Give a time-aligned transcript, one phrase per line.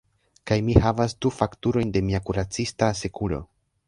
[0.51, 3.39] Kaj mi havas du fakturojn de mia kuracista asekuro.